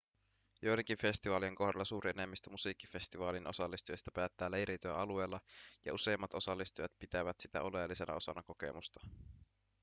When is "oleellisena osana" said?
7.61-8.43